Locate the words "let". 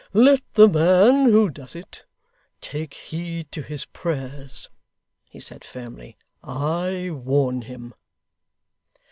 0.13-0.41